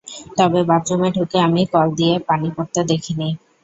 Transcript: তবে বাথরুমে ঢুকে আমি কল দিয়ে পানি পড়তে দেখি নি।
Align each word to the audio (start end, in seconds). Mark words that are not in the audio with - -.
তবে 0.37 0.59
বাথরুমে 0.69 1.09
ঢুকে 1.15 1.37
আমি 1.47 1.61
কল 1.73 1.87
দিয়ে 1.97 2.15
পানি 2.27 2.47
পড়তে 2.55 2.79
দেখি 2.91 3.13
নি। 3.13 3.29